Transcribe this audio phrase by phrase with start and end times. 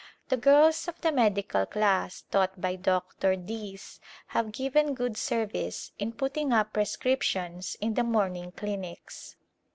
[0.29, 3.35] The girls of the medical class taught by Dr.
[3.35, 9.35] Dease have given good service in putting up prescriptions in the morning clinics.